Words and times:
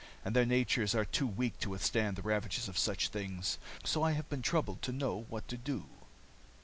And 0.25 0.35
their 0.35 0.47
natures 0.47 0.95
are 0.95 1.05
too 1.05 1.27
weak 1.27 1.59
to 1.59 1.69
withstand 1.69 2.15
the 2.15 2.23
ravages 2.23 2.67
of 2.67 2.75
such 2.75 3.09
things. 3.09 3.59
So 3.85 4.01
I 4.01 4.13
have 4.13 4.27
been 4.29 4.41
troubled 4.41 4.81
to 4.81 4.91
know 4.91 5.25
what 5.29 5.47
to 5.49 5.57
do. 5.57 5.89